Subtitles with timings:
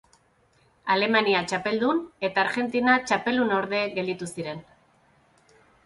[0.93, 4.69] Alemania txapeldun eta Argentina txapeldunorde gelditu ziren.